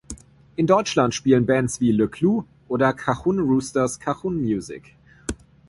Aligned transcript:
In 0.55 0.65
Deutschland 0.65 1.13
spielen 1.13 1.45
Bands 1.45 1.79
wie 1.79 1.91
Le 1.91 2.07
Clou 2.09 2.43
oder 2.67 2.91
Cajun 2.91 3.37
Roosters 3.39 3.99
Cajun-Musik. 3.99 4.95